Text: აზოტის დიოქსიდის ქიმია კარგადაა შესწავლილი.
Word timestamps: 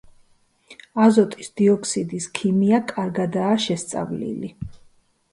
აზოტის 1.07 1.49
დიოქსიდის 1.59 2.25
ქიმია 2.39 2.79
კარგადაა 2.93 3.51
შესწავლილი. 3.67 4.51